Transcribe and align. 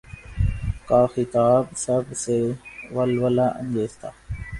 کا 0.87 1.01
خطاب 1.13 1.63
سب 1.77 2.03
سے 2.23 2.37
ولولہ 2.91 3.47
انگیز 3.59 3.91
تھا۔ 3.97 4.09